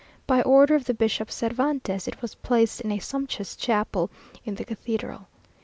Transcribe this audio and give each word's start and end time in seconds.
By 0.25 0.41
order 0.41 0.73
of 0.73 0.85
the 0.85 0.95
Bishop 0.95 1.29
Cervantes, 1.29 2.07
it 2.07 2.23
was 2.23 2.33
placed 2.33 2.81
in 2.81 2.91
a 2.91 2.97
sumptuous 2.97 3.55
chapel 3.55 4.09
in 4.43 4.55
the 4.55 4.65
cathedral. 4.65 5.27